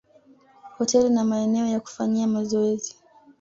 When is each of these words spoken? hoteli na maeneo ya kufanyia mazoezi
hoteli 0.77 1.09
na 1.09 1.23
maeneo 1.25 1.67
ya 1.67 1.79
kufanyia 1.79 2.27
mazoezi 2.27 2.95